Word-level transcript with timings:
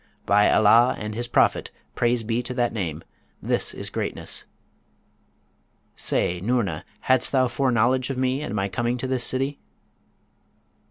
By 0.25 0.49
Allah 0.51 0.95
and 0.97 1.13
his 1.13 1.27
Prophet 1.27 1.69
(praise 1.93 2.23
be 2.23 2.41
to 2.41 2.55
that 2.55 2.73
name!), 2.73 3.03
this 3.39 3.71
is 3.71 3.91
greatness! 3.91 4.45
Say, 5.95 6.41
Noorna, 6.41 6.83
hadst 7.01 7.31
thou 7.31 7.47
foreknowledge 7.47 8.09
of 8.09 8.17
me 8.17 8.41
and 8.41 8.55
my 8.55 8.67
coming 8.67 8.97
to 8.97 9.05
this 9.05 9.23
city?' 9.23 9.59